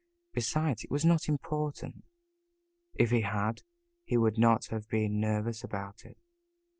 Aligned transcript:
Besides, 0.33 0.83
it 0.83 0.89
was 0.89 1.05
not 1.05 1.27
important. 1.29 2.05
If 2.95 3.11
he 3.11 3.21
had, 3.21 3.61
he 4.03 4.17
would 4.17 4.39
not 4.39 4.65
have 4.71 4.87
been 4.89 5.19
nervous 5.19 5.63
about 5.63 6.05
it. 6.05 6.17